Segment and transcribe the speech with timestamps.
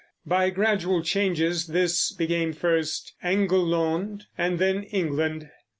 [0.25, 5.51] By gradual changes this became first Englelond and then England.